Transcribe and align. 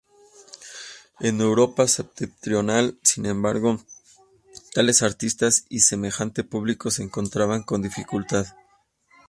En 1.19 1.41
Europa 1.41 1.87
Septentrional, 1.87 2.97
sin 3.03 3.27
embargo, 3.27 3.79
tales 4.73 5.03
artistas, 5.03 5.65
y 5.69 5.81
semejante 5.81 6.43
público 6.43 6.89
se 6.89 7.03
encontraban 7.03 7.61
con 7.61 7.83
dificultad. 7.83 8.47